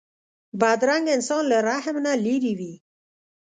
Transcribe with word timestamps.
بدرنګه 0.59 1.11
انسان 1.15 1.41
له 1.51 1.57
رحم 1.67 1.95
نه 2.05 2.13
لېرې 2.25 2.53
وي 2.59 2.73